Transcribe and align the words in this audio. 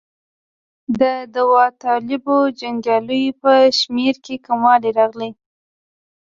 د 0.99 1.01
داوطلبو 1.33 2.37
جنګیالیو 2.59 3.37
په 3.41 3.51
شمېر 3.79 4.15
کې 4.25 4.35
کموالی 4.45 4.91
راغی. 4.97 5.31